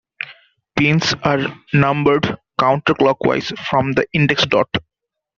Pins 0.75 1.13
are 1.21 1.55
numbered 1.75 2.35
counter-clockwise 2.59 3.49
from 3.69 3.91
the 3.91 4.03
index 4.15 4.43
dot. 4.47 4.67